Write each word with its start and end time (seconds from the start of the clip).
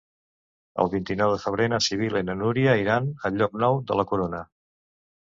El 0.83 0.87
vint-i-nou 0.93 1.33
de 1.33 1.41
febrer 1.43 1.67
na 1.73 1.79
Sibil·la 1.87 2.21
i 2.25 2.27
na 2.29 2.35
Núria 2.39 2.73
iran 2.85 3.11
a 3.29 3.31
Llocnou 3.37 3.79
de 3.93 3.99
la 4.01 4.07
Corona. 4.15 4.41